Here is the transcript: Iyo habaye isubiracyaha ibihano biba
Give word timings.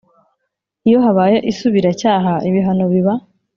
Iyo 0.87 0.97
habaye 1.05 1.37
isubiracyaha 1.51 2.33
ibihano 2.49 2.83
biba 2.91 3.13